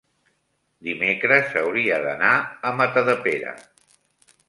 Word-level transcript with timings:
dimecres 0.87 1.53
hauria 1.63 2.01
d'anar 2.07 2.35
a 2.71 2.75
Matadepera. 2.83 3.57